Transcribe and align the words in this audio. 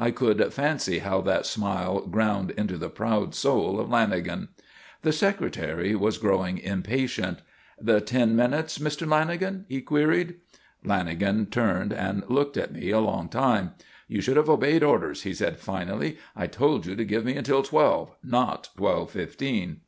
I 0.00 0.10
could 0.10 0.54
fancy 0.54 1.00
how 1.00 1.20
that 1.20 1.44
smile 1.44 2.00
ground 2.00 2.50
into 2.52 2.78
the 2.78 2.88
proud 2.88 3.34
soul 3.34 3.78
of 3.78 3.90
Lanagan. 3.90 4.48
The 5.02 5.12
Secretary 5.12 5.94
was 5.94 6.16
growing 6.16 6.56
impatient. 6.56 7.40
"The 7.78 8.00
ten 8.00 8.34
minutes, 8.34 8.78
Mr. 8.78 9.06
Lanagan?" 9.06 9.66
he 9.68 9.82
queried. 9.82 10.36
Lanagan 10.82 11.50
turned 11.50 11.92
and 11.92 12.24
looked 12.30 12.56
at 12.56 12.72
me 12.72 12.88
a 12.88 13.00
long 13.00 13.28
time. 13.28 13.72
"You 14.08 14.22
should 14.22 14.38
have 14.38 14.48
obeyed 14.48 14.82
orders," 14.82 15.24
he 15.24 15.34
said 15.34 15.58
finally. 15.58 16.16
"I 16.34 16.46
told 16.46 16.86
you 16.86 16.96
to 16.96 17.04
give 17.04 17.26
me 17.26 17.36
until 17.36 17.62
twelve; 17.62 18.12
not 18.24 18.70
twelve 18.78 19.10
fifteen." 19.10 19.80